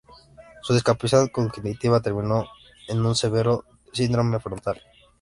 Su 0.63 0.73
discapacidad 0.73 1.29
cognitiva 1.31 2.01
terminó 2.01 2.47
en 2.87 3.05
un 3.05 3.13
severo 3.15 3.65
síndrome 3.93 4.39
frontal. 4.39 4.81